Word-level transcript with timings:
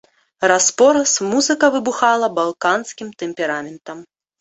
Раз-пораз 0.51 1.13
музыка 1.35 1.71
выбухала 1.77 2.33
балканскім 2.41 3.15
тэмпераментам! 3.25 3.97